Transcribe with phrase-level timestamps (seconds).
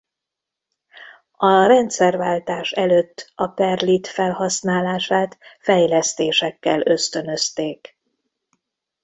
[1.31, 7.97] A rendszerváltás előtt a perlit felhasználását fejlesztésekkel ösztönözték.